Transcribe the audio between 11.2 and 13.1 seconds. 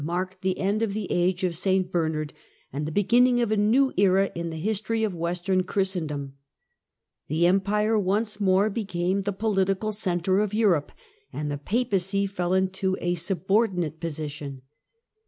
and the Papacy fell into